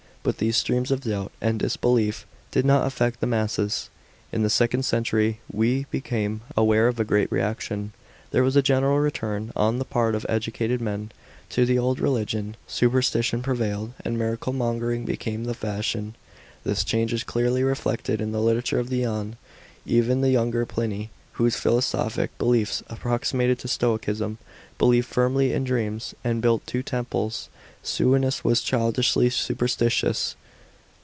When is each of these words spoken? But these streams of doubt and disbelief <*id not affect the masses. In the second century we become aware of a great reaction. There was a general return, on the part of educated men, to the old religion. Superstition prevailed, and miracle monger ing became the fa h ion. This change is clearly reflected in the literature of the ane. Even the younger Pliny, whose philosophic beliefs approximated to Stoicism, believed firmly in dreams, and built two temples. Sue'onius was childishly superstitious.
But 0.23 0.37
these 0.37 0.55
streams 0.55 0.91
of 0.91 1.01
doubt 1.01 1.31
and 1.41 1.57
disbelief 1.59 2.27
<*id 2.55 2.63
not 2.63 2.85
affect 2.85 3.21
the 3.21 3.25
masses. 3.25 3.89
In 4.31 4.43
the 4.43 4.51
second 4.51 4.83
century 4.85 5.39
we 5.51 5.87
become 5.89 6.41
aware 6.55 6.87
of 6.87 6.99
a 6.99 7.03
great 7.03 7.31
reaction. 7.31 7.91
There 8.29 8.43
was 8.43 8.55
a 8.55 8.61
general 8.61 8.99
return, 8.99 9.51
on 9.55 9.79
the 9.79 9.83
part 9.83 10.13
of 10.13 10.23
educated 10.29 10.79
men, 10.79 11.11
to 11.49 11.65
the 11.65 11.79
old 11.79 11.99
religion. 11.99 12.55
Superstition 12.67 13.41
prevailed, 13.41 13.93
and 14.05 14.15
miracle 14.15 14.53
monger 14.53 14.91
ing 14.91 15.05
became 15.05 15.45
the 15.45 15.55
fa 15.55 15.77
h 15.79 15.95
ion. 15.95 16.13
This 16.63 16.83
change 16.83 17.13
is 17.13 17.23
clearly 17.23 17.63
reflected 17.63 18.21
in 18.21 18.31
the 18.31 18.41
literature 18.43 18.77
of 18.77 18.89
the 18.89 19.03
ane. 19.03 19.37
Even 19.87 20.21
the 20.21 20.29
younger 20.29 20.67
Pliny, 20.67 21.09
whose 21.35 21.55
philosophic 21.55 22.37
beliefs 22.37 22.83
approximated 22.87 23.57
to 23.57 23.67
Stoicism, 23.67 24.37
believed 24.77 25.07
firmly 25.07 25.53
in 25.53 25.63
dreams, 25.63 26.13
and 26.23 26.41
built 26.41 26.67
two 26.67 26.83
temples. 26.83 27.49
Sue'onius 27.83 28.43
was 28.43 28.61
childishly 28.61 29.27
superstitious. 29.29 30.35